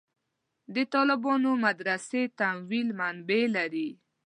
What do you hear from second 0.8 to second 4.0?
طالبانو مدرسې تمویل منبعې دي.